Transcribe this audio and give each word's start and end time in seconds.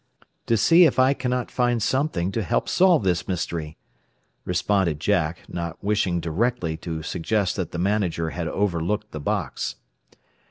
"To 0.47 0.57
see 0.57 0.85
if 0.85 0.97
I 0.97 1.13
cannot 1.13 1.51
find 1.51 1.79
something 1.79 2.31
to 2.31 2.41
help 2.41 2.67
solve 2.67 3.03
this 3.03 3.27
mystery," 3.27 3.77
responded 4.45 4.99
Jack, 4.99 5.41
not 5.47 5.77
wishing 5.83 6.19
directly 6.19 6.75
to 6.77 7.03
suggest 7.03 7.55
that 7.57 7.69
the 7.71 7.77
manager 7.77 8.31
had 8.31 8.47
overlooked 8.47 9.11
the 9.11 9.19
box. 9.19 9.75